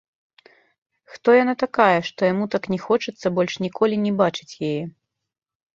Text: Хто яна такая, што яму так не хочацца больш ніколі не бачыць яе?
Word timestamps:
Хто 1.15 1.29
яна 1.43 1.53
такая, 1.65 1.99
што 2.09 2.19
яму 2.31 2.45
так 2.57 2.63
не 2.75 2.79
хочацца 2.87 3.27
больш 3.37 3.53
ніколі 3.67 3.95
не 4.09 4.19
бачыць 4.25 4.53
яе? 4.73 4.83